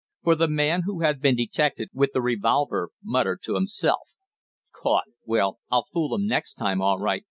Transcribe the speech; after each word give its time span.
For 0.23 0.33
the 0.33 0.47
man 0.47 0.81
who 0.87 1.01
had 1.01 1.21
been 1.21 1.35
detected 1.35 1.89
with 1.93 2.09
the 2.11 2.23
revolver 2.23 2.89
muttered 3.03 3.43
to 3.43 3.53
himself: 3.53 4.09
"Caught! 4.73 5.03
Well, 5.25 5.59
I'll 5.69 5.85
fool 5.93 6.15
'em 6.15 6.25
next 6.25 6.55
time 6.55 6.81
all 6.81 6.97
right! 6.97 7.19